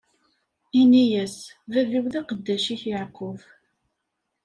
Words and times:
Ini-yas: 0.81 1.35
Bab-iw, 1.71 2.05
d 2.13 2.15
aqeddac-ik 2.19 2.81
Yeɛqub. 2.89 3.39